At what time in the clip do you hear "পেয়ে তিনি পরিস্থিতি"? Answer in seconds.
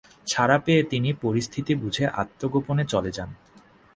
0.57-1.73